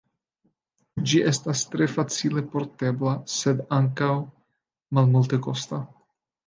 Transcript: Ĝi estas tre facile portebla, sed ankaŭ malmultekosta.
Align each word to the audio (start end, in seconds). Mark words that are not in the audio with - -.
Ĝi 1.11 1.19
estas 1.31 1.61
tre 1.75 1.89
facile 1.97 2.45
portebla, 2.55 3.15
sed 3.37 3.65
ankaŭ 3.81 4.13
malmultekosta. 5.01 5.87